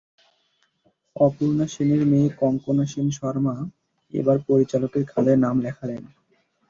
অপর্ণা 1.15 1.65
সেনের 1.67 2.03
মেয়ে 2.05 2.29
কঙ্কণা 2.41 2.85
সেন 2.85 3.07
শর্মা 3.17 3.55
এবার 4.13 4.37
পরিচালকের 4.47 5.03
খাতায় 5.11 5.39
নাম 5.43 5.55
লেখালেন। 5.65 6.01